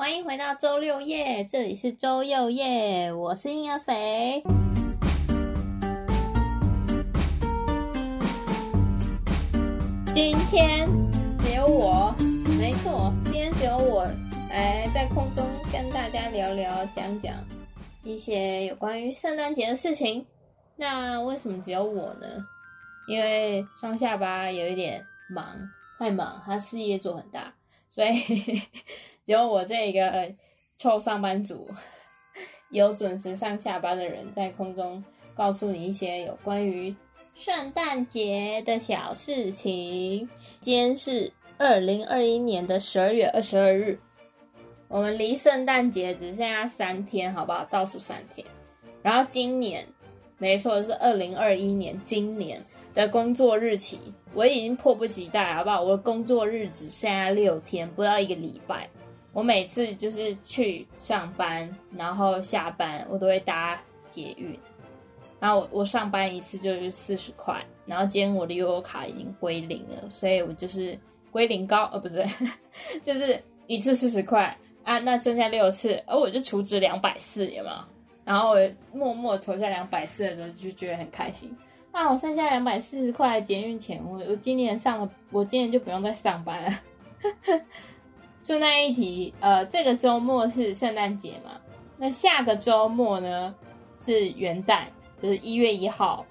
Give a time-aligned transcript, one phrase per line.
[0.00, 4.42] 欢迎回到周六夜，这里是周六夜，我是婴儿肥。
[10.14, 10.88] 今天
[11.40, 12.14] 只有我，
[12.58, 14.04] 没错，今天只有我
[14.48, 17.34] 来在空中跟大家聊聊、讲讲
[18.02, 20.24] 一些有关于圣诞节的事情。
[20.76, 22.26] 那为什么只有我呢？
[23.06, 25.44] 因为双下巴有一点忙，
[25.98, 27.52] 太忙，他事业做很大，
[27.90, 28.14] 所以
[29.26, 30.32] 只有我这一个
[30.78, 31.68] 臭上班族，
[32.70, 35.04] 有准时上下班的人，在空中
[35.34, 36.94] 告诉你一些有关于。
[37.34, 40.28] 圣诞节的小事情。
[40.60, 43.98] 今天是二零二一年的十二月二十二日，
[44.88, 47.64] 我们离圣诞节只剩下三天，好不好？
[47.70, 48.46] 倒数三天。
[49.02, 49.86] 然后今年，
[50.36, 52.62] 没错，是二零二一年，今年
[52.94, 53.98] 的工作日期，
[54.34, 55.82] 我已经迫不及待，好不好？
[55.82, 58.88] 我的工作日只剩下六天，不到一个礼拜。
[59.32, 64.58] 我每次就是去上班，然后下班，我都会搭捷运。
[65.38, 70.98] 然后我我上班一次就是四十块，然后今天我的悠游卡已经归零了，所以我就是
[71.30, 72.26] 归零高，呃，不是，
[73.02, 77.76] 就是一次四十块啊，那剩下六次，而我就储值两百四，有没有？
[78.24, 78.58] 然后我
[78.92, 81.56] 默默投下两百四的时候，就觉得很开心
[81.92, 82.10] 啊！
[82.10, 86.80] 我剩下两百四十块捷运钱，我我今年上了，我今年就不用再上班了。
[88.42, 91.60] 顺带一提，呃，这个周末是圣诞节嘛？
[91.96, 93.54] 那下个周末呢
[93.98, 94.84] 是元旦。
[95.22, 96.24] 就是一月一号，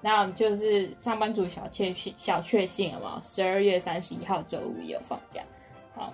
[0.00, 3.20] 那就是上班族小确幸，小确幸了嘛。
[3.22, 5.42] 十二月三十一号周五也有放假。
[5.94, 6.10] 好，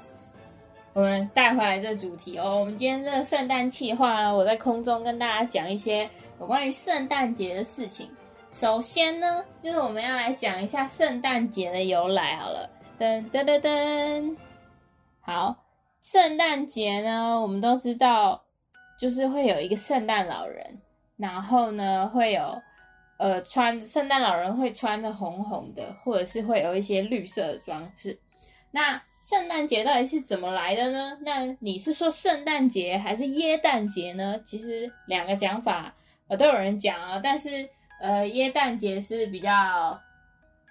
[0.94, 2.58] 我们带回来这主题哦。
[2.58, 8.10] 我们今天这个圣诞计划，我在空中跟大家讲一些有关于圣诞节的事情。
[8.50, 12.36] 首先呢，就是我们要来讲一下圣诞节的由来。
[12.36, 12.68] 好了，
[12.98, 14.36] 噔噔噔噔，
[15.20, 15.54] 好，
[16.00, 18.42] 圣诞节呢，我们都知道，
[18.98, 20.80] 就是会有一个圣诞老人。
[21.16, 22.60] 然后呢，会有，
[23.18, 28.18] 呃，穿圣诞老人会穿的红红的，或者是会有一些绿色的装饰。
[28.70, 31.18] 那圣诞节到底是怎么来的呢？
[31.22, 34.40] 那你是说圣诞节还是耶诞节呢？
[34.44, 35.92] 其实两个讲法，
[36.28, 37.20] 呃，都有人讲啊。
[37.22, 37.68] 但是，
[38.00, 39.50] 呃，耶诞节是比较，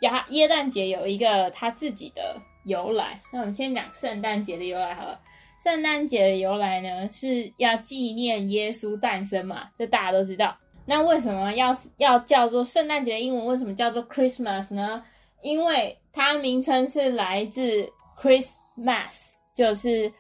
[0.02, 3.22] 呀，耶诞节有一个它自己的由来。
[3.34, 5.20] 那我们先讲圣诞节的由来好了。
[5.62, 9.70] 圣诞节的由来呢，是要纪念耶稣诞生嘛？
[9.76, 10.56] 这大家都知道。
[10.86, 15.04] 那为什么要要叫做圣诞节的英文为什么叫做 Christmas 呢？
[15.42, 20.12] 因为它名称是来自 Christmas，就是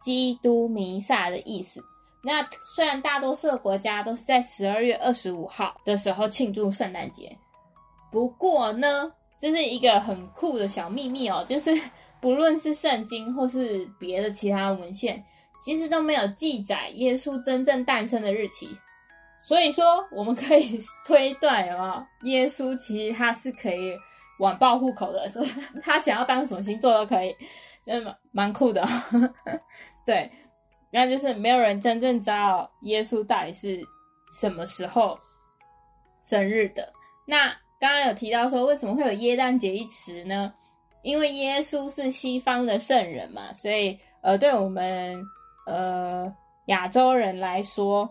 [0.00, 1.82] 基督弥撒的意思。
[2.22, 7.36] 那虽然大多数的国家都是在十二月二十五号的时候庆祝圣诞节，
[8.10, 11.70] 不过呢，这是一个很酷的小秘密哦，就是。
[12.22, 15.20] 不论是圣经或是别的其他文献，
[15.60, 18.78] 其实都没有记载耶稣真正诞生的日期。
[19.40, 23.92] 所以说，我们可以推断，有没有耶稣其实他是可以
[24.38, 25.28] 晚报户口的，
[25.82, 27.34] 他想要当什么星座都可以，
[27.84, 27.94] 那
[28.30, 28.86] 蛮酷的。
[30.06, 30.30] 对，
[30.92, 33.80] 那就是没有人真正知道耶稣到底是
[34.38, 35.18] 什么时候
[36.20, 36.92] 生日的。
[37.26, 37.48] 那
[37.80, 40.52] 刚刚有提到说，为什么会有耶诞节一词呢？
[41.02, 45.20] 因为耶稣是西方的圣人嘛，所以呃，对我们
[45.66, 46.32] 呃
[46.66, 48.08] 亚洲人来说，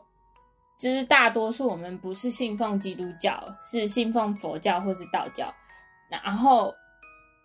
[0.78, 5.54] 就是大多数我们不是信奉基督教，是信奉佛教或是道教。
[6.10, 6.74] 然后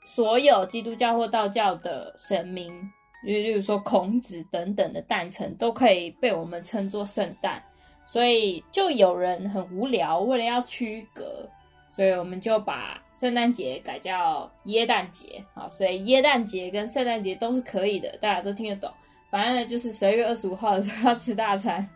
[0.04, 2.72] 所有基督教或道教的神明，
[3.26, 7.62] 例例如说孔子等等的诞辰，都可以被我们称作圣诞。
[8.04, 11.48] 所以就有人很无聊，为了要区隔。
[11.88, 18.92] 所以我们就把圣诞节改叫耶诞节，好，所以耶诞节跟圣诞节都是可以的，大家都听得懂。
[19.30, 21.88] 反正就是十二月二十五号的时候要吃大餐。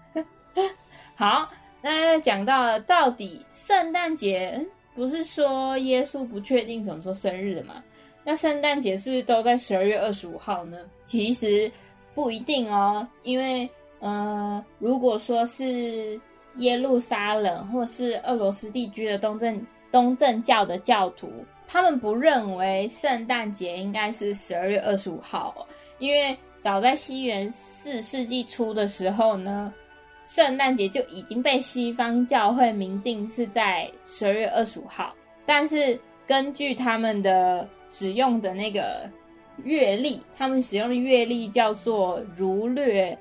[1.14, 1.50] 好，
[1.82, 4.58] 那讲到到底圣诞节
[4.94, 7.82] 不是说耶稣不确定什么时候生日的吗？
[8.24, 10.78] 那圣诞节是都在十二月二十五号呢？
[11.04, 11.70] 其实
[12.14, 13.68] 不一定哦，因为
[14.00, 16.20] 呃，如果说是
[16.56, 19.66] 耶路撒冷或是俄罗斯地区的东正。
[19.92, 21.28] 东正教的教徒，
[21.66, 25.66] 他们不认为圣诞节应该是十二月二十五号，
[25.98, 29.74] 因为早在西元四世纪初的时候呢，
[30.24, 35.12] 圣诞节就已经被西方教会明定是在十二月二十五号。
[35.44, 35.98] 但是
[36.30, 39.10] 根据他们的使用的那个
[39.64, 43.18] 月历，他们使用的月历叫做儒略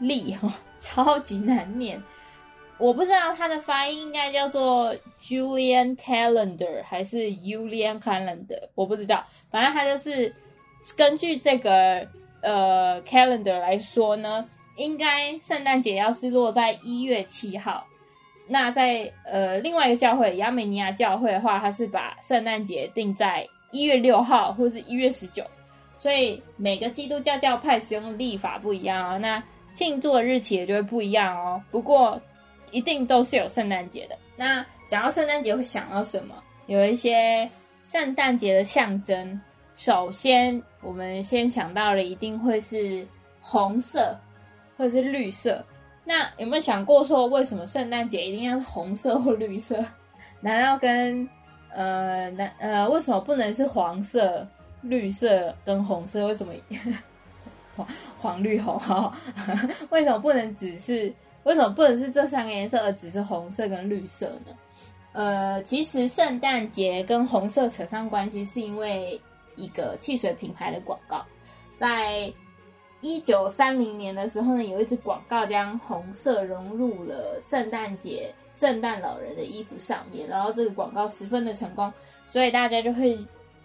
[0.00, 0.36] 历，
[0.80, 2.02] 超级难念。
[2.76, 4.92] 我不知道它的发音应该叫做
[5.22, 9.24] Julian Calendar 还是 Julian Calendar，我不知道。
[9.48, 10.34] 反正它就是
[10.96, 12.04] 根据这个
[12.42, 14.44] 呃 calendar 来说呢，
[14.76, 17.86] 应该圣诞节要是落在一月七号。
[18.46, 25.44] 那在呃另外一个教会亚美尼亚教会的话，它是把圣诞节定在一月六号或是一月十九，
[25.98, 29.42] 所以每个基督教教派使用的历法不一样哦，那
[29.74, 31.62] 庆祝的日期也就会不一样哦。
[31.70, 32.20] 不过
[32.70, 34.16] 一定都是有圣诞节的。
[34.36, 36.34] 那讲到圣诞节会想到什么？
[36.66, 37.48] 有一些
[37.84, 39.40] 圣诞节的象征。
[39.74, 43.04] 首先，我们先想到的一定会是
[43.40, 44.16] 红色
[44.76, 45.64] 或者是绿色。
[46.04, 49.82] 那有没有想过说，为什么圣诞节一定要是红色或绿色？
[50.40, 51.26] 难道跟
[51.70, 54.46] 呃，难呃，为什么不能是黄色、
[54.82, 56.26] 绿色跟红色？
[56.26, 56.52] 为什么
[57.74, 57.88] 黄
[58.20, 58.78] 黄绿红？
[58.78, 59.16] 哈，
[59.90, 61.12] 为什么不能只是？
[61.44, 64.54] 为什么不能是这三个颜色，而只是红色跟绿色呢？
[65.12, 69.20] 呃，其实圣诞节跟红色扯上关系，是因为
[69.56, 71.24] 一个汽水品牌的广告，
[71.76, 72.32] 在。
[73.04, 81.92] 一九三零年的时候呢，有一支广告将红色融入了圣诞节圣诞老人的衣服上面，然后这个广告十分的成功，
[82.26, 83.18] 所以大家就会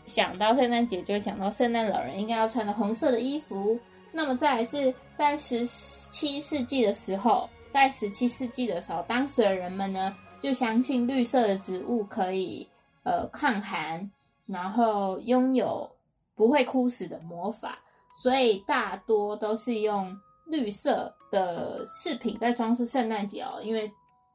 [0.05, 3.79] 想到圣诞节，就会想到圣诞老人应该要穿的红色的衣服。
[4.11, 12.67] 那么再来是在十七世纪的时候，在十七世纪的时候，当时的人们呢就相信绿色的植物可以
[13.03, 14.11] 呃抗寒，
[14.45, 15.89] 然后拥有
[16.35, 17.79] 不会枯死的魔法。
[18.11, 23.91] 所以大多都是用绿色的饰品在装饰圣诞节哦，因为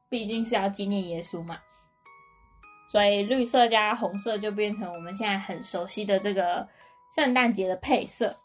[0.09, 1.57] 毕竟是要纪念耶稣嘛。
[2.89, 6.67] 所以绿色加红色就变成我们现在很熟悉的这个
[7.13, 8.35] 圣诞节的配色。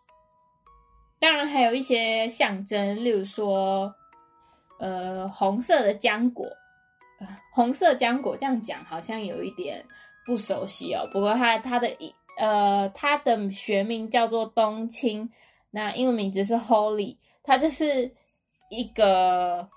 [1.20, 3.94] 当然还有一些象征，例如说，
[4.78, 6.46] 呃，红色的浆果，
[7.54, 9.86] 红色浆果这样讲好像有一点
[10.26, 11.08] 不熟悉哦。
[11.12, 12.14] 不过它它的一。
[12.40, 15.30] 呃，它的学名叫做冬青，
[15.72, 18.10] 那英文名字是 Holly，它就是
[18.70, 19.68] 一个，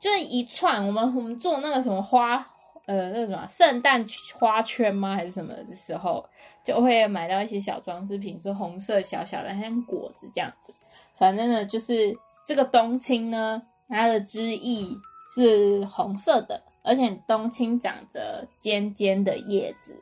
[0.00, 2.46] 就是一串我们我们做那个什么花，
[2.86, 4.06] 呃，那什么圣诞
[4.38, 5.16] 花圈吗？
[5.16, 6.24] 还是什么的时候，
[6.62, 10.72] 就会买到一些小装饰品，是红色小小的，像果子这样子。
[11.16, 12.16] 反正呢，就是
[12.46, 14.86] 这个冬青呢，它的枝叶
[15.34, 20.00] 是红色的，而且冬青长着尖尖的叶子。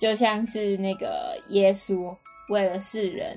[0.00, 2.16] 就像是那个耶稣
[2.48, 3.36] 为了世人，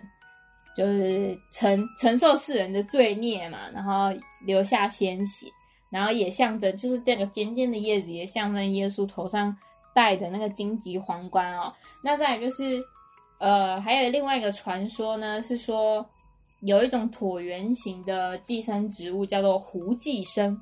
[0.77, 4.09] 就是承承受世人的罪孽嘛，然后
[4.45, 5.47] 留下鲜血，
[5.89, 9.57] 然后也象征就是这个尖尖的叶子也象征耶稣头上
[9.93, 11.73] 戴的那个荆棘皇冠哦。
[12.03, 12.79] 那再来就是，
[13.39, 16.07] 呃，还有另外一个传说呢，是说
[16.61, 20.55] 有一种椭圆形的寄生植物叫做胡寄生，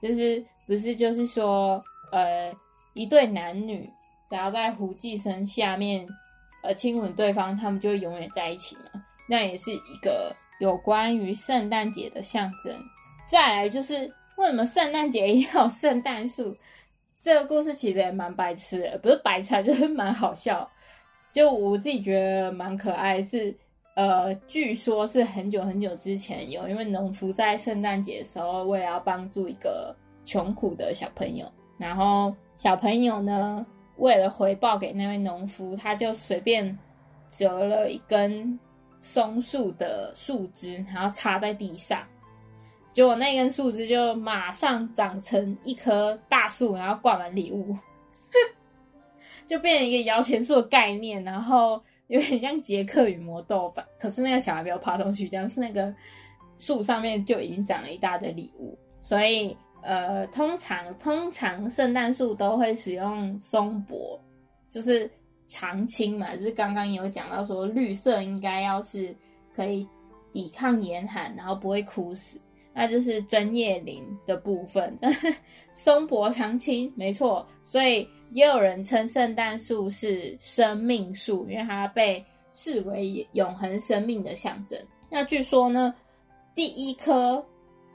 [0.00, 1.82] 就是不是就是说，
[2.12, 2.52] 呃，
[2.92, 3.90] 一对男女。
[4.32, 6.08] 只要在胡寄生下面，
[6.62, 8.84] 呃，亲吻对方，他们就会永远在一起嘛。
[9.28, 12.74] 那也是一个有关于圣诞节的象征。
[13.28, 16.56] 再来就是为什么圣诞节也有圣诞树？
[17.22, 20.66] 这个故事其实也蛮白痴的，不是白痴，就是蛮好笑。
[21.30, 23.54] 就我自己觉得蛮可爱，是
[23.96, 29.94] 呃，据说是很久很久之前有，因为农夫在圣诞节的时候，为了要帮助一个
[30.24, 31.46] 穷苦的小朋友，
[31.76, 33.66] 然后小朋友呢。
[33.96, 36.76] 为了回报给那位农夫，他就随便
[37.30, 38.58] 折了一根
[39.00, 42.02] 松树的树枝，然后插在地上，
[42.92, 47.76] 结果那根树枝就马上长成一棵大树，然后挂满礼物，
[49.46, 53.86] 就变成一个摇钱树的概念，然后有点像杰克与魔豆吧。
[53.98, 55.94] 可是那个小孩没有爬上去，这样是那个
[56.58, 59.56] 树上面就已经长了一大堆礼物，所以。
[59.82, 64.18] 呃，通常通常圣诞树都会使用松柏，
[64.68, 65.10] 就是
[65.48, 69.14] 常青嘛，就是刚刚有讲到说绿色应该要是
[69.54, 69.84] 可以
[70.32, 72.40] 抵抗严寒，然后不会枯死，
[72.72, 74.96] 那就是针叶林的部分。
[75.74, 84.78] 松柏常青，没错，所以也有人称圣诞树是生命树，因为它被视为永恒生命的象征。
[85.10, 85.92] 那据说呢，
[86.54, 87.44] 第一棵。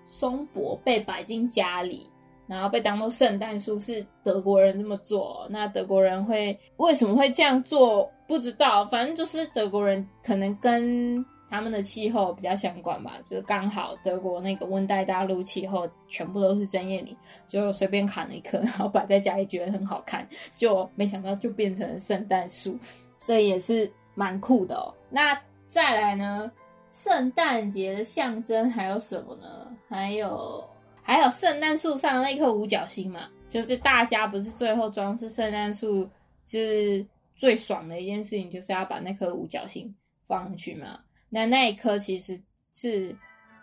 [0.08, 2.10] 松柏被摆进家里，
[2.48, 5.46] 然后被当做圣诞树，是德国人这么做。
[5.50, 8.10] 那德国人会为什么会这样做？
[8.28, 13.14] 不知道，反正就是德国人可能跟他们的气候比较相关吧。
[13.30, 17.16] 就是刚好德国那个温带大陆气候全部都是针叶林，
[17.48, 22.78] 就随便砍了一棵，然后摆在家里，觉得很好看，就没想到就变成了圣诞树，
[23.18, 24.94] 所以也是蛮酷的哦。
[25.10, 26.52] 那再来呢？
[26.92, 29.76] 圣诞节的象征还有什么呢？
[29.88, 30.64] 还有
[31.04, 36.10] 还有圣诞树上那颗五角星嘛，就是大家不是最后装饰圣诞树，
[36.46, 39.94] 就是最爽的一件事情，就是要把那颗五角星
[40.26, 41.00] 放上去嘛。
[41.30, 42.42] 那那一颗其实
[42.74, 43.16] 是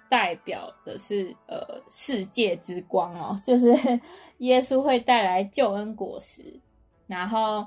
[0.08, 3.66] 代表的是呃世界之光哦， 就是
[4.38, 6.60] 耶稣会带来救恩果实，
[7.06, 7.66] 然后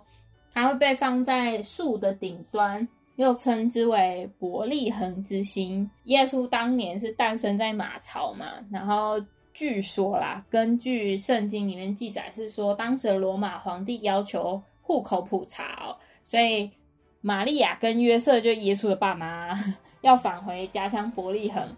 [0.54, 5.88] 它会被放在树的顶端，又称之为伯利恒之星。
[6.06, 9.22] 耶稣当年是诞生在马槽嘛，然后
[9.54, 16.72] 据说啦，根据圣经里面记载是说，当时的罗马皇帝要求户口普查，所以
[17.22, 19.54] 玛利亚跟约瑟就耶稣的爸妈。
[20.02, 21.76] 要返回家乡伯利恒，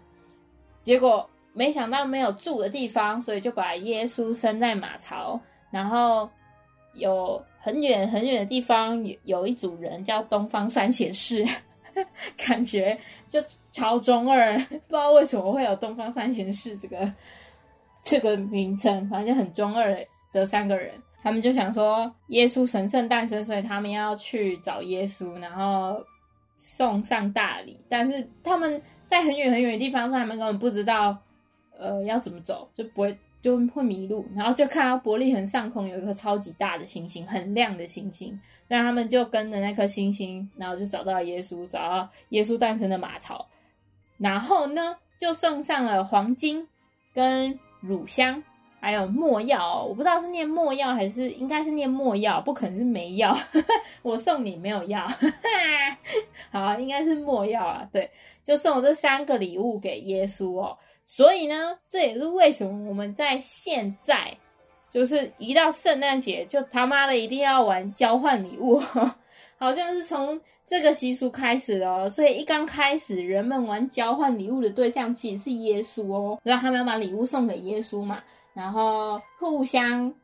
[0.82, 5.40] 结果没想到没有住的地方，所以就把耶稣生在马槽。
[5.70, 6.28] 然后
[6.94, 11.44] 有很远很远的地方有有一组人叫东方三贤士，
[12.36, 13.42] 感觉就
[13.72, 17.12] 超中二， 不知道为什么会有东方三贤士这个
[18.02, 19.98] 这个名称，反正就很中二
[20.32, 20.94] 的三个人。
[21.22, 26.04] 他们就想说耶稣神圣诞生，所以他们要去找耶稣，然后。
[26.62, 31.16] 送上大礼，但是他们在很远很远的地方，所以他们根本不知道，
[31.78, 34.26] 呃，要怎么走，就不会就会迷路。
[34.34, 38.28] 然后就看到伯利恒上空有一颗超级大的星星，很亮的星星，
[38.68, 43.46] 所以他们就跟着那颗星星，然后就找到耶稣，找到耶稣诞生的马槽，
[44.18, 46.66] 然后呢，就送上了黄金
[47.14, 48.42] 跟乳香。
[48.82, 53.38] 还有墨药，我不知道是念墨药还是应该是念墨药，不可能是没药。
[54.00, 55.06] 我送你没有药，
[56.50, 57.86] 好，应该是墨药啊。
[57.92, 58.10] 对，
[58.42, 60.78] 就送了这三个礼物给耶稣哦。
[61.12, 64.32] 所以呢，这也是为什么我们在现在
[64.88, 68.78] 就是一到圣诞节就他妈的一定要玩交换礼物，
[69.58, 72.08] 好像是从这个习俗开始的。
[72.08, 78.22] 所以一刚开始，人们玩交换礼物的对象其实是耶稣哦，然后他们要把礼物送给耶稣嘛。
[78.54, 80.14] 然后互相，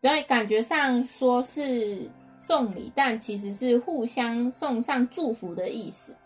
[0.00, 6.16] 对，感觉上说是送礼，但其实是互相送上祝福的意思。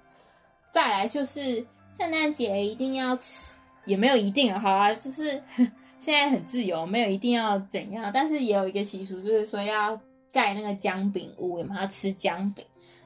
[0.70, 1.66] 再来就是
[1.98, 3.55] 圣诞节一定要吃，
[3.86, 5.42] 也没有一定好啊，就是
[5.98, 8.10] 现在很自由，没有一定要怎样。
[8.12, 9.98] 但是也有一个习俗，就是说要
[10.30, 12.64] 盖那个姜饼屋，我们要吃姜饼？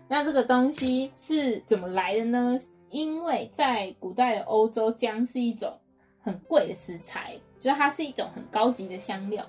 [0.08, 2.58] 那这个东西是怎么来的呢？
[2.88, 5.72] 因为在古代的欧洲，姜是一种
[6.20, 7.38] 很贵的食材。
[7.60, 9.46] 就是它是一种很高级的香料，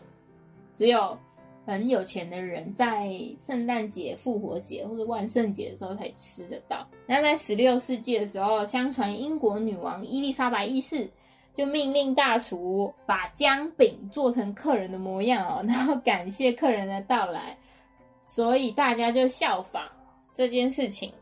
[0.74, 1.18] 只有
[1.66, 3.10] 很有钱的人在
[3.40, 6.86] 圣诞节、复活节或者万圣节的时候才吃得到。
[7.08, 11.10] 那在十六世纪的时候，相传英国女王伊丽莎白一世
[11.53, 17.58] 就命令大厨把姜饼做成客人的模样哦，然后感谢客人的到来，
[18.24, 19.84] 所以大家就效仿
[20.34, 21.13] 这件事情，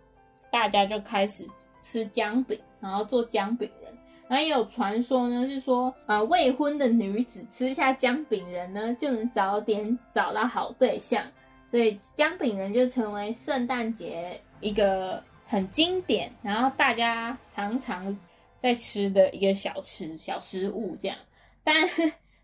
[0.52, 1.48] 大家就开始
[1.82, 3.94] 吃姜饼，然后做姜饼人。
[4.30, 11.24] 还有传说呢，是说，呃，未婚的女子吃下姜饼人呢，就能早点找到好对象，
[11.66, 18.16] 所以姜饼人就成为圣诞节一个很经典，然后大家常常
[18.60, 21.18] 在吃的一个小吃、小食物这样。
[21.64, 21.76] 但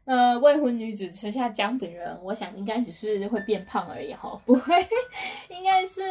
[0.05, 4.75] 呃，未婚女子吃下姜饼人，我想应该只是会变胖而已哈，不会，
[5.49, 6.01] 应该是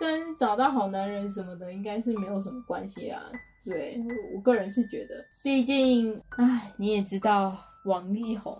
[0.00, 3.22] 跟找到好男人什么的，应该是没有什么关系啊。
[3.62, 4.00] 对
[4.34, 8.58] 我个人是觉得，毕竟，哎，你也知道王力宏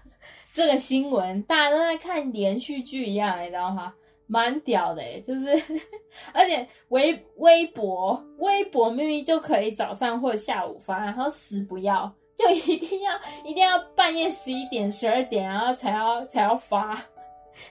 [0.52, 3.94] 这个新闻，大家都在看连续剧一样，你知道吗？
[4.26, 5.46] 蛮屌的，就是，
[6.32, 13.12] 而且微微博，微博明明就可以早上或者下午发，然后死不要，就一定要
[13.44, 16.94] 一定要半夜十一点、十二点，然后才要才要发，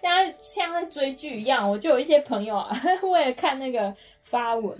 [0.01, 1.69] 像像在追剧一样。
[1.69, 2.71] 我就有一些朋友啊，
[3.03, 3.93] 为了看那个
[4.23, 4.77] 发文。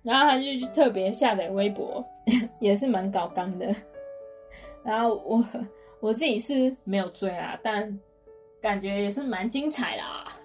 [0.00, 2.02] 然后他就去特别下载微博，
[2.60, 3.74] 也是蛮搞刚的。
[4.82, 5.44] 然后我
[6.00, 8.00] 我自己是没有追啦，但
[8.62, 10.37] 感觉也是蛮精彩的啊。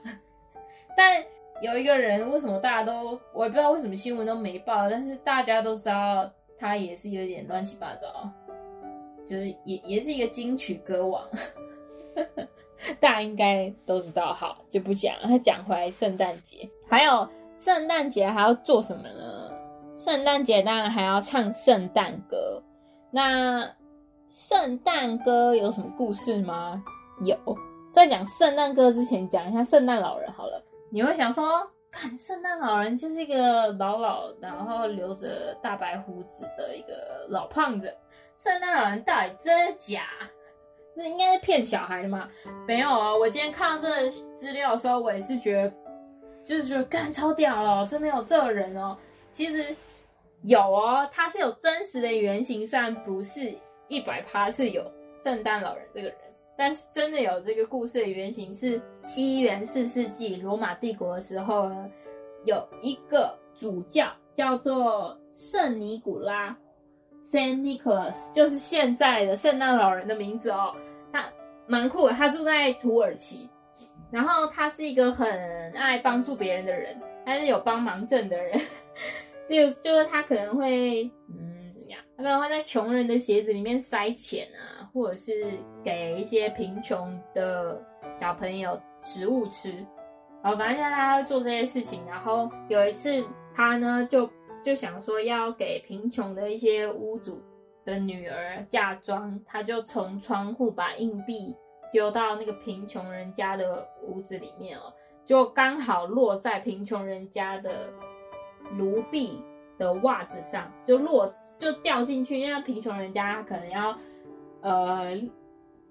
[0.96, 1.24] 但
[1.62, 8.30] 有一个人，为什么大家都我也不知道为什么新闻都没报，但是大家都知道他也是有点乱七八糟，
[9.26, 11.24] 就是也也是一个金曲歌王，
[13.00, 14.34] 大家应该都知道。
[14.34, 15.28] 好，就不讲了。
[15.28, 17.28] 他讲回来，圣诞节还有。
[17.56, 19.52] 圣诞节还要做什么呢？
[19.96, 22.62] 圣诞节当然还要唱圣诞歌。
[23.12, 23.70] 那
[24.28, 26.84] 圣诞歌有什么故事吗？
[27.22, 27.38] 有。
[27.94, 30.62] 在讲圣诞歌之前，讲一下圣诞老人好了。
[30.94, 37.92] 你会想说，看圣诞老人就是一个老老，然后留着大白胡子的一个老胖子。
[38.38, 40.04] 圣诞老人到底真假？
[40.96, 42.30] 这应该是骗小孩的吗？
[42.68, 43.12] 没有啊！
[43.12, 45.74] 我今天看到这资料的时候，我也是觉得。
[46.44, 48.96] 就是觉得干超屌了，真的有这个人哦。
[49.32, 49.76] 其实
[50.44, 53.52] 有哦，他是有真实的原型，虽然不是
[53.88, 56.18] 一百趴是有圣诞老人这个人，
[56.57, 61.89] 但是真的有这个故事的原型是西元四世纪罗马帝国的时候呢，
[62.45, 66.55] 有一个主教叫做圣尼古拉
[67.22, 70.75] （Saint Nicholas），就是现在的圣诞老人的名字哦。
[71.12, 71.25] 他
[71.67, 73.50] 蛮酷的，他住在土耳其，
[74.12, 78.60] 然后他是一个很爱帮助别人的人，他是有帮忙症的人。
[79.50, 81.52] 就就是他可能会，嗯，
[82.24, 82.39] 怎么样？
[82.39, 87.84] 他会在穷人的鞋子里面塞钱啊，或者是给一些贫穷的
[88.18, 89.86] 小朋友食物吃。
[90.44, 92.01] 哦反正就是他会做这些事情。
[92.08, 94.30] 然后有一次，他呢就
[94.63, 97.44] 就想说要给贫穷的一些屋主
[97.84, 101.56] 的女儿嫁妆，他就从窗户把硬币
[101.92, 104.94] 丢到那个贫穷人家的屋子里面哦，
[105.25, 107.94] 就刚好落在贫穷人家的。
[108.77, 109.44] 卢比
[109.77, 111.32] 的袜子上就落
[111.63, 113.98] 就掉进去，因为贫穷人家可能要
[114.62, 115.15] 呃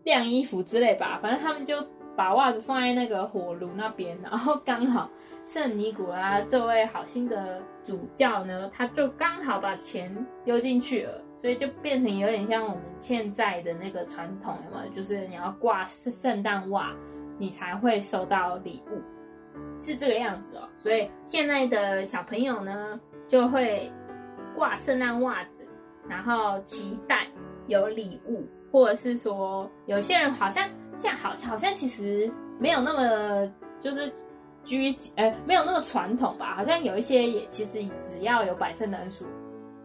[0.04, 1.76] 晾衣服之类吧，反正他们就
[2.14, 5.10] 把袜子放在那个火炉那边，然后刚好
[5.46, 10.14] 圣尼古拉这位好心的主教呢，他就刚好把钱
[10.44, 14.92] 丢进去了，所以就变成有点像我们现在的那个传统，有没有？
[14.92, 16.94] 就是你要挂圣诞袜，
[17.38, 19.00] 你才会收到礼物。
[19.78, 22.98] 是这个样子哦，所以现在的小朋友呢，
[23.28, 23.92] 就会
[24.54, 25.61] 挂圣诞袜子，
[26.08, 27.26] 然后期待
[27.66, 34.12] 有礼物，或者是说有些人好像像好好像其实没有那么就是
[34.64, 39.24] 拘呃没有那么传统吧，好像有一些也其实只要有摆圣诞树，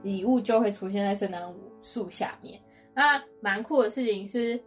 [0.04, 1.42] 礼物就会出现在圣诞
[1.82, 2.60] 树下面。
[2.94, 4.60] 那蛮酷的事情是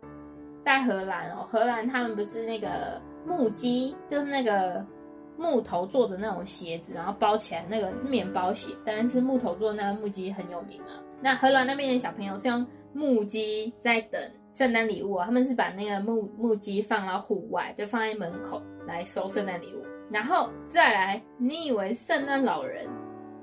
[0.60, 3.00] 在荷兰哦，荷兰他们不是那个。
[3.26, 4.82] 木屐就是那个
[5.40, 11.00] 木头做的那种鞋子，然后包起来那个面包鞋，当然是木头做的那个木屐很有名啊。
[11.22, 14.20] 那荷兰那边的小朋友是用木屐在等
[14.52, 19.82] 圣诞礼物啊，他们是把那个木木屐放到户外，就放在门口来收圣诞礼物。
[20.10, 22.86] 然后再来，你以为圣诞老人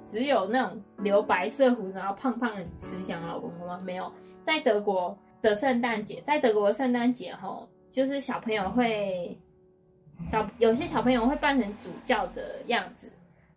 [0.06, 3.82] 只有那种留白色胡子然后胖胖的慈祥老公公吗？
[3.84, 4.12] 没有，
[4.46, 9.36] 在德国的圣诞节，在德国的圣诞节吼，就是小朋友会。
[10.32, 13.12] 小有些小朋友会扮成主教的样子，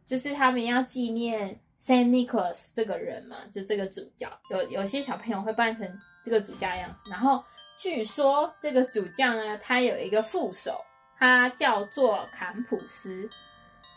[0.06, 4.28] 就是他们要纪念 Saint Nicholas 这个人嘛，就这个主教。
[4.50, 5.88] 有有些小朋友会扮成
[6.24, 7.42] 这个主教的样子，然后
[7.78, 10.72] 据说这个主教呢，他有一个副手，
[11.18, 13.28] 他叫做坎普斯，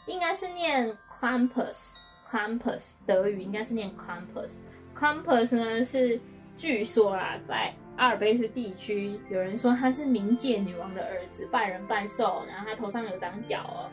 [0.07, 1.99] 应该是念 c a m p u s
[2.31, 4.59] c a m p u s 德语应该是念 c a m p u s
[4.97, 6.19] c a m p u s 呢是
[6.57, 7.73] 据说啊，在。
[7.95, 13.89] 阿尔卑斯地区有人说他是冥界女王的儿子，半人半兽，然后他头上有长角哦，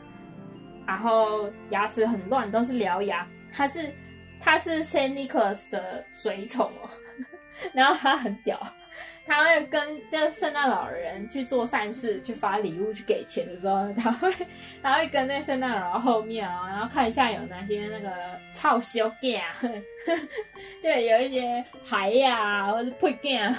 [0.87, 3.27] 然后牙齿很乱，都是獠牙。
[3.53, 3.91] 他是
[4.39, 6.89] 他是 Saint Nicholas 的随从哦，
[7.73, 8.59] 然后他很屌。
[9.27, 14.33] 他会跟这圣诞老人去做善事，去发礼物，去给钱的时候，他会
[14.81, 18.11] 他会跟那圣诞老人后面啊，然后看一下有哪些那个
[18.51, 19.55] 操修 gay 啊，
[20.81, 23.55] 就有一些孩呀或者配 gay 啊，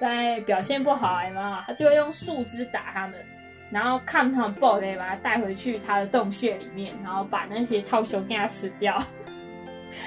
[0.00, 3.24] 在表现不好嘛，他就会用树枝打他们，
[3.70, 9.02] 然后看他们爆的，把他带回去他的洞穴里面，然后把那些操修 gay 吃掉，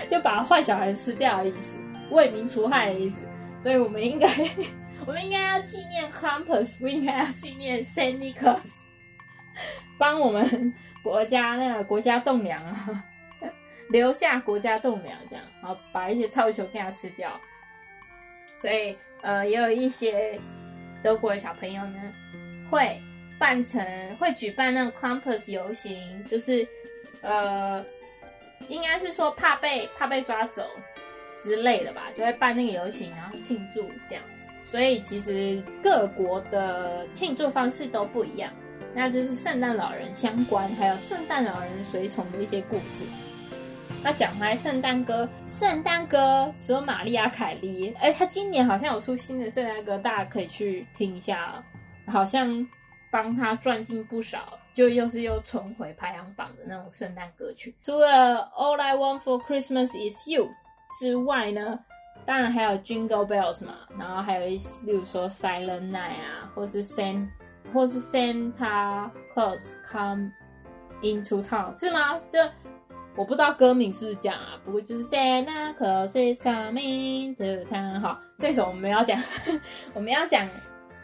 [0.10, 1.78] 就把坏小孩吃掉的意思，
[2.12, 3.20] 为民除害的意思。
[3.62, 4.28] 所以我们应该，
[5.06, 8.72] 我们应该要纪念 Campus，不应该要纪念 Saint Nicholas，
[9.98, 13.04] 帮我们国家那个国家栋梁啊，
[13.90, 17.40] 留下国家栋梁这样，然后把一些臭球给他吃掉。
[18.60, 20.40] 所以呃，也有一些
[21.04, 22.00] 德国的小朋友呢，
[22.70, 23.02] 会
[23.40, 26.68] 扮成会举办那个 Campus 游行，就是
[27.22, 27.84] 呃，
[28.68, 30.64] 应该是说怕被怕被抓走。
[31.44, 34.46] 之类的吧，就会办那个游行，然后庆祝这样子。
[34.66, 38.52] 所以其实各国的庆祝方式都不一样。
[38.94, 43.04] 那就是圣诞老人相关，还有圣诞老人随从的一些故事。
[44.04, 51.64] 那讲回来，圣诞歌，圣诞歌说玛丽亚凯莉，哎，他今年好像有出新的圣诞歌，大家可以去听一下，
[52.08, 52.68] 好像
[53.12, 57.74] 帮他赚进不少，就又是又重回排行榜的那种圣诞歌曲。
[57.82, 60.50] 除了 All I Want for Christmas Is You。
[61.00, 61.80] 之外呢，
[62.26, 67.28] 当然还有 Jingle Bells 嘛，然后还有一，例如说 Silent Night 啊，或是 Santa，
[67.74, 70.32] 或是 Santa Claus Come
[71.02, 72.20] into Town，是吗？
[72.32, 72.50] 这
[73.16, 78.00] 我不知道歌名是不是这样啊，不过就是 Santa Claus is coming to town。
[78.00, 79.22] 好，这首我们要讲，
[79.94, 80.48] 我们要讲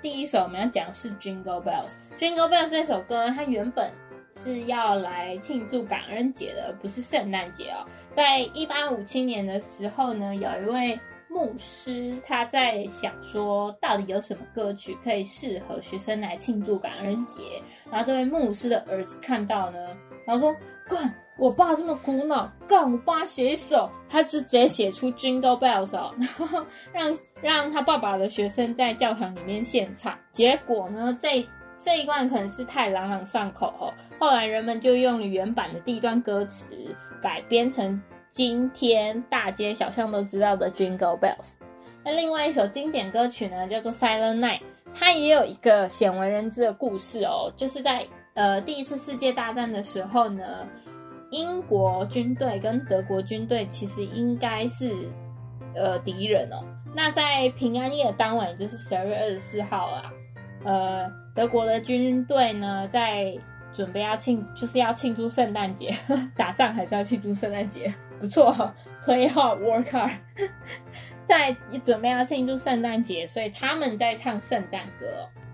[0.02, 1.91] 第一首，我们要讲是 Jingle Bells。
[2.17, 3.91] Jingle Bells 这首歌，它原本。
[4.38, 7.84] 是要来庆祝感恩节的，不是圣诞节哦。
[8.12, 17.62] 在一八五七年的时候呢，有一位牧师他在想说，到底有什么歌曲可以适合学生来庆祝感恩节。
[17.91, 19.78] 然后这位牧师的儿子看到呢，
[20.26, 20.56] 然后说
[20.88, 30.17] ：“干，我爸这么苦恼，干我爸写一首，他就直接写出 Jingle Bells， 然后让让他爸爸的学生在教堂里面献唱。
[30.32, 31.43] 结果呢，在
[31.80, 36.66] 这一段可能是太朗朗上口哦，后来人们就用原版的第一段歌词
[37.22, 41.56] 改编成今天大街小巷都知道的 Jingle Bells。
[42.04, 44.62] 那另外一首经典歌曲呢，叫做 Silent Night，
[44.94, 50.68] 它也有一个鲜为人知的故事哦，就是在呃第一次世界大战的时候呢。
[51.30, 54.96] 英国军队跟德国军队其实应该是
[55.76, 56.63] 呃敌人哦。
[56.96, 60.04] 那在平安夜当晚，就是十二月二十四号啊，
[60.63, 63.38] 呃，德国的军队呢在
[63.71, 65.95] 准备要庆，就是要庆祝圣诞节，
[66.36, 67.93] 打仗还是要庆祝圣诞节？
[68.19, 68.52] 不错
[69.06, 70.12] ，Play hard, work hard，
[71.28, 75.06] 在准备要庆祝圣诞节，所以他们在唱圣诞歌。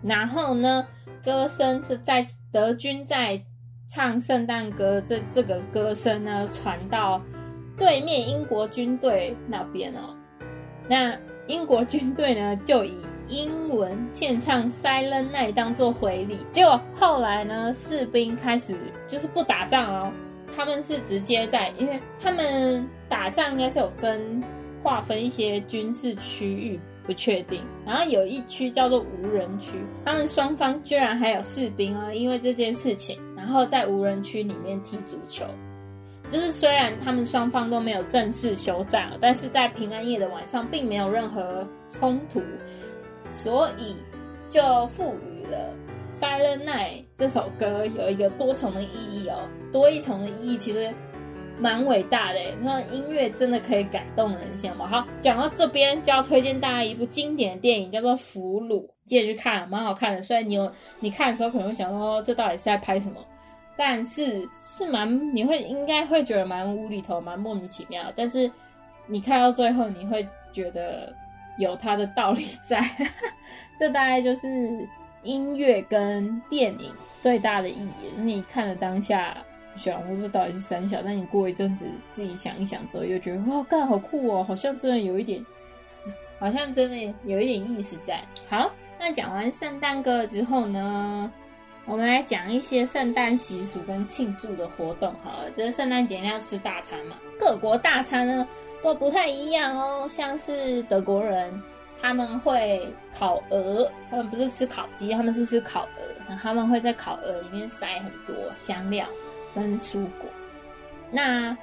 [0.01, 0.87] 然后呢，
[1.21, 3.43] 歌声就在德军在。
[3.85, 7.21] 唱圣诞歌，这这个歌声呢传到
[7.77, 10.15] 对面英国军队那边哦。
[10.89, 11.15] 那
[11.45, 16.39] 英国军队呢就以英文献唱《Silent Night》当做回礼。
[16.51, 18.75] 结果后来呢，士兵开始
[19.07, 20.11] 就是不打仗哦，
[20.55, 24.43] 他们是直接在，因为他们打仗应该是有分
[24.81, 27.61] 划分一些军事区域，不确定。
[27.85, 33.17] 然后有一区叫做无人区，他们双方居然还有士兵啊，因为这件事情。
[33.35, 35.43] 然后在无人区里面踢足球，
[36.29, 42.41] 就是虽然他们双方都没有正式休战，但是在平安夜的晚上并没有任何冲突，
[43.33, 43.95] 所以
[44.47, 45.75] 就赋予了
[46.15, 50.93] 《Silent Night》这首歌有一个多重的意义哦，多一重的意义其实
[51.57, 52.39] 蛮伟大的。
[52.61, 54.87] 那音乐真的可以感动人心吗？
[54.87, 60.21] 好，讲到这边就要推荐大家一部经典的电影，叫做《俘虏》，记得去看，蛮好看的。
[60.21, 63.19] 虽然你有你看的时候可能会想说，这到底是在拍什么？
[63.75, 68.03] 但是是蛮，你会应该会觉得蛮无厘头、蛮莫名其妙。
[68.15, 68.49] 但是
[69.07, 71.11] 你看到最后，你会觉得
[71.57, 72.79] 有它的道理在。
[73.79, 74.87] 这大概就是
[75.23, 78.13] 音乐跟电影最大的意义。
[78.17, 79.37] 你看了当下
[79.75, 81.01] 想，我这到底是三小？
[81.03, 85.43] 但你过一阵子自己想一想之后，又觉得哇，干好酷哦，好像真的有一点，
[86.39, 88.21] 好像真的有一点意思在。
[88.47, 91.31] 好，那讲完圣诞歌之后呢？
[91.85, 97.17] 我们来讲一些圣诞习俗跟庆祝的活动，好了，就是圣诞节要吃大餐嘛。
[97.37, 98.47] 各国大餐呢
[98.81, 101.61] 都不太一样哦，像是德国人
[102.01, 109.05] 他们会烤鹅，他们不是吃烤鸡，他们是吃烤鹅，他们会在烤鹅里面塞很多香料
[109.53, 110.29] 跟蔬果。
[111.11, 111.55] 那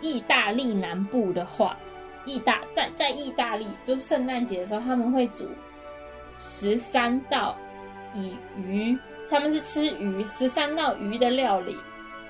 [0.00, 1.76] 意大利南部的话，
[2.24, 5.46] 意大在在意大利，就是圣诞节的时候，他们会煮
[6.38, 7.54] 十三道
[8.14, 8.98] 以鱼。
[9.30, 11.76] 他们是吃鱼，十三道鱼的料理，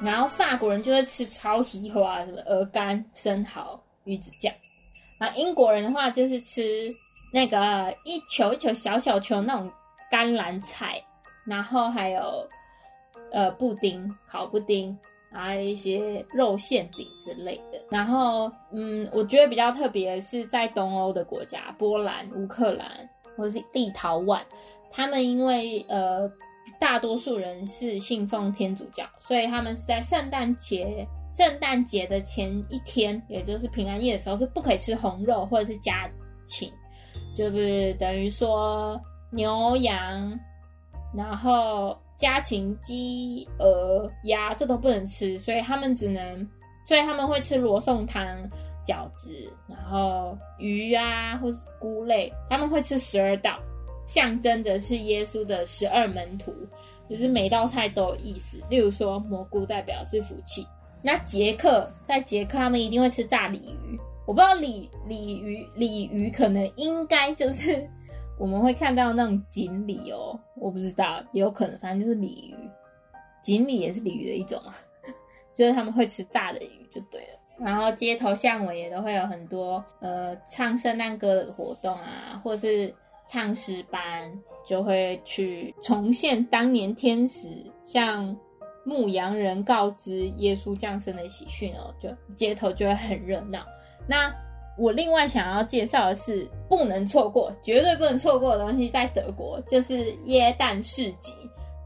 [0.01, 4.53] 然后法国人就会吃超喜花，什么鹅肝、生蚝、鱼子酱。
[5.21, 6.93] 那英国人的话就是吃
[7.33, 9.71] 那个一球一球小小球那种
[10.11, 11.01] 甘蓝菜，
[11.47, 12.49] 然后还有
[13.33, 14.97] 呃布丁、烤布丁，
[15.33, 17.81] 还有一些肉馅饼之类的。
[17.91, 24.41] 然后嗯，我觉得比较特别是在东欧的国家，波兰、乌克兰或者是立陶宛，
[24.91, 26.29] 他们因为呃。
[26.81, 36.09] 大多数人是信奉天主教，所以他们是在圣诞节圣诞节的前一天，也就是平安夜的时候，是不可以吃红肉或者是家
[36.47, 36.73] 禽，
[37.37, 38.99] 就是等于说
[39.33, 40.39] 牛羊，
[41.15, 46.49] 然后家禽鸡鹅鸭这都不能吃，所以他们只能，
[46.87, 48.25] 所以他们会吃罗宋汤、
[48.87, 49.31] 饺子，
[49.69, 53.55] 然后鱼啊或是菇类，他们会吃十二道。
[54.09, 56.51] 象征的是耶稣的十二门徒，
[57.09, 58.59] 就是每道菜都有意思。
[58.71, 60.67] 例如说，蘑菇代表是福气。
[61.03, 63.97] 那捷克在捷克，他们一定会吃炸鲤鱼。
[64.27, 67.87] 我不知道鲤鲤鱼鲤鱼可能应该就是
[68.41, 72.57] 我们会看到那种锦鲤哦，我不知道，也有可能，反正就是鲤鱼。
[73.43, 74.75] 锦鲤也是鲤鱼的一种啊，
[75.55, 77.39] 就是他们会吃炸的鱼就对了。
[77.59, 82.95] 然后街头巷尾也都会有很多呃唱圣诞歌的活动啊，或是。
[83.29, 84.33] 唱诗班
[84.67, 87.49] 就会去重现当年天使
[87.85, 88.35] 向
[88.85, 93.65] 牧羊人告知耶稣降生的喜讯哦，就街头就会很热闹。
[94.09, 94.35] 那
[94.79, 101.35] 我另外想要介绍的是不能错过、绝对不能错过的东西，在德国就是耶诞市集。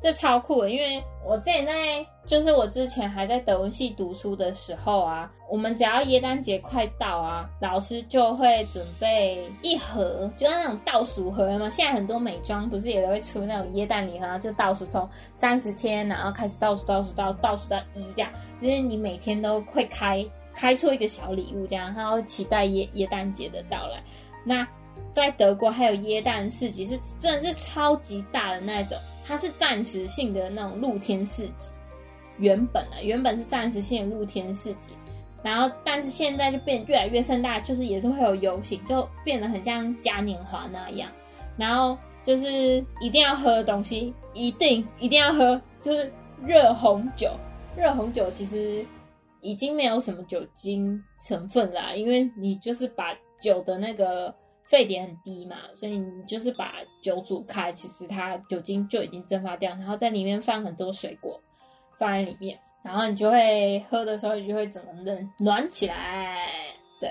[0.03, 11.71] 这超酷，因为我之前在，就是我之前还在德文系读书的时候啊，我们只要耶诞节快到啊，老师就会准备一盒，就是那种倒数盒嘛。
[11.71, 24.03] 现在很多美妆不是也都会出那种耶诞礼盒，就倒数从三十天，然后开始倒数倒数到倒数到一这样，就是你每天都会开开出一个小礼物这样，然后期待耶耶诞节的到来。
[24.45, 24.67] 那
[25.13, 28.97] 在德国还有耶诞市集，是真的是超级大的那种。
[29.25, 31.69] 它是暂时性的那种露天市集，
[32.39, 34.89] 原本啊，原本是暂时性的露天市集，
[35.45, 41.09] 然后但是现在就变越来越盛大，就是也是会有游行，就变得很像嘉年华那样。
[41.57, 47.31] 然后就是一定要喝的东西，一定一定要喝，就是热红酒。
[47.77, 48.85] 热红酒其实
[49.41, 54.35] 已经没有什么酒精成分啦，因为你就是把酒的那个。
[54.73, 61.39] 沸点很低嘛，所以你就是把酒煮开，其实它酒精就已经蒸发掉，然后在里面放很多水果
[61.99, 66.49] 放在里面，然后你就会喝的时候，你就会整个人暖起来。
[66.99, 67.11] 对，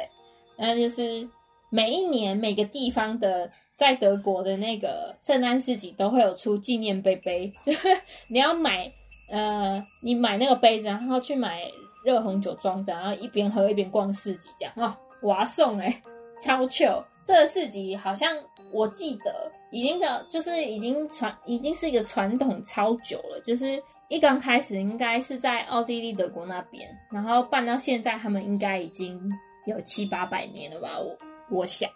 [0.58, 1.30] 那就是
[1.69, 7.54] 每一年每个地方的在德国的那个圣诞市集都会有出纪念杯杯，
[8.28, 8.91] 你要买
[9.32, 11.62] 呃，你买那个杯子，然后去买
[12.04, 14.97] 热红酒装着，然后一边喝一边逛市集，这样哦，
[15.28, 16.02] 哇送哎，
[16.43, 17.06] 超糗。
[17.25, 18.36] 这个市集好像
[18.73, 23.39] 我记得已经的，就是已经传，已经是一个传统超久了。
[23.45, 29.19] 就是一刚开始应该是在奥地利、德国那边，然后办到现在，他们应该已经
[29.65, 30.99] 有七八百年了吧？
[30.99, 31.89] 我我想，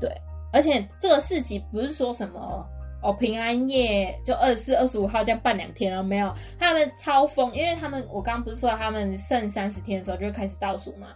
[0.00, 0.10] 对。
[0.52, 2.66] 而且这个市集不是说什么
[3.02, 6.34] 哦，平安夜就二十四、二十五号这样办两天了没有？
[6.58, 11.08] 他们超疯，因为他们我刚刚不是说他们剩三十天的时候就开始倒数嘛，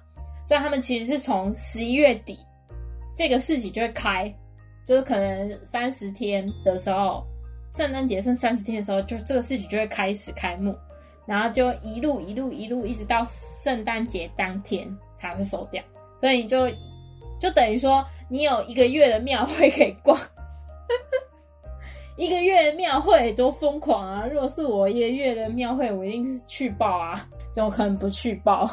[0.46, 2.38] 所以他们其实是从十一月底。
[3.14, 4.32] 这个市集就会开，
[4.84, 7.22] 就是可能三十天的时候，
[7.72, 10.74] 圣诞节剩三十天的时候，就这个市集就会开始开幕，
[11.26, 13.24] 然后就一路一路一路一直到
[13.62, 15.82] 圣诞节当天才会收掉，
[16.20, 16.68] 所以就
[17.40, 20.18] 就等于说你有一个月的庙会可以逛，
[22.18, 24.26] 一个月的庙会多疯狂啊！
[24.26, 28.66] 如果是我一个月的庙会，我一定是去报啊，怎么可能不去报？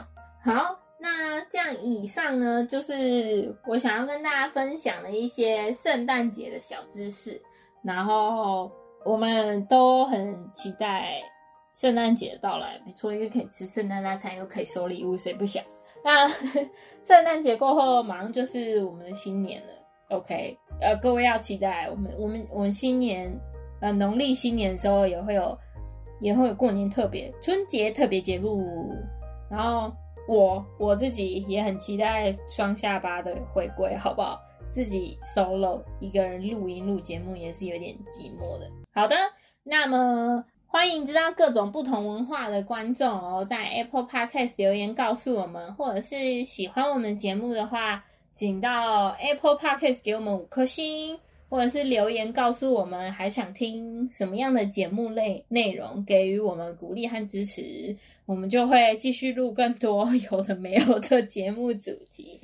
[0.43, 0.80] 好。
[1.03, 7.41] 那这样以上呢，就是我想要跟大家分享的一些圣诞节的小知识。
[7.83, 8.71] 然后
[9.03, 11.19] 我们都很期待
[11.73, 15.63] 圣诞节的到来，没错，因为可以吃圣诞大餐，又可以收礼物，谁不想？
[16.03, 16.27] 那
[17.03, 19.69] 圣诞节过后，马上就是我们的新年了。
[20.09, 23.35] OK，呃，各位要期待我们，我们，我们新年，
[23.81, 25.57] 呃，农历新年的时候也会有，
[26.19, 28.93] 也会有过年特别、春节特别节目，
[29.49, 29.91] 然后。
[30.27, 34.39] 我我自己也很期待双下巴的回归，好不好？
[34.69, 38.69] 自己 solo 一个人录音录节目也是有点寂寞的。
[38.93, 39.15] 好的，
[39.63, 51.19] 那么欢迎知道各种不同文化的观众哦，在 Apple Podcast 留言告诉我们，或者是喜欢我们节目的话，请到 Apple Podcast 给我们五颗星。
[51.49, 57.93] 或者是留言告诉我们还想听什么样的节目类内容，给予我们鼓励和支持，
[58.31, 62.39] 我们就会继续录更多 有的没有的节目主题。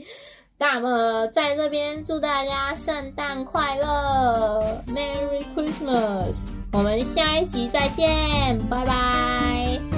[0.58, 6.36] 那么在这边祝大家圣诞快乐，Merry Christmas！
[6.74, 9.97] 我们下一集再见，拜拜。